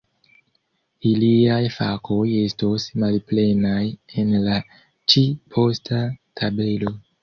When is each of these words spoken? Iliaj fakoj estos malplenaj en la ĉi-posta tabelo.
Iliaj 1.09 1.59
fakoj 1.75 2.23
estos 2.39 2.87
malplenaj 3.05 3.79
en 4.19 4.35
la 4.51 4.61
ĉi-posta 4.79 6.05
tabelo. 6.23 7.01